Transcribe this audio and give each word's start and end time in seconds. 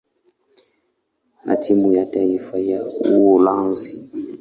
na 1.45 1.55
timu 1.55 1.93
ya 1.93 2.05
taifa 2.05 2.57
ya 2.59 2.85
Uholanzi. 2.85 4.09